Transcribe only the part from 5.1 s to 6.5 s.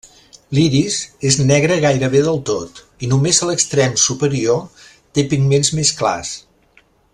té pigments més clars.